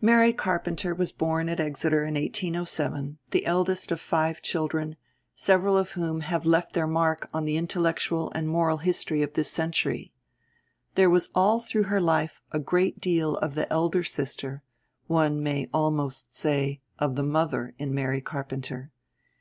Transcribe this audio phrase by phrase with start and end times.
[0.00, 4.94] Mary Carpenter was born at Exeter in 1807, the eldest of five children,
[5.34, 9.50] several of whom have left their mark on the intellectual and moral history of this
[9.50, 10.12] century.
[10.94, 16.32] There was all through her life a great deal of the elder sister—one may almost
[16.32, 18.92] say, of the mother—in Mary Carpenter.